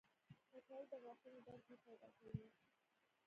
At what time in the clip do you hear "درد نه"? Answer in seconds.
1.47-1.77